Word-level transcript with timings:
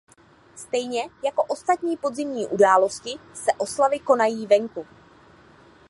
Stejně 0.55 1.09
jako 1.25 1.43
ostatní 1.43 1.97
podzimní 1.97 2.47
události 2.47 3.19
se 3.33 3.51
oslavy 3.57 3.99
konají 3.99 4.47
venku. 4.47 4.87